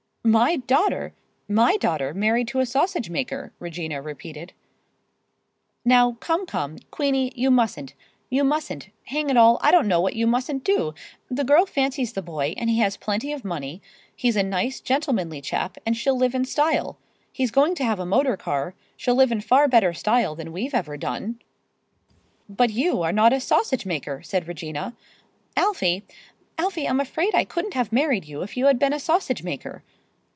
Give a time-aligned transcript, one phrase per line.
[0.23, 4.53] "My daughter—my daughter married to a sausage maker!" Regina repeated.
[5.83, 10.63] "Now, come, come, Queenie, you mustn't—you mustn't—hang it all, I don't know what you mustn't
[10.63, 10.93] do!
[11.31, 13.81] The girl fancies the boy, and he has plenty of money.
[14.15, 16.99] He's a nice, gentlemanly chap, and she'll live in style.
[17.31, 20.75] He's going to have a motor car; she'll live in far better style than we've
[20.75, 21.39] ever done."
[22.47, 24.95] "But you are not a sausage maker," said Regina.
[25.57, 26.03] "Alfie,
[26.59, 29.83] Alfie, I'm afraid I couldn't have married you if you had been a sausage maker."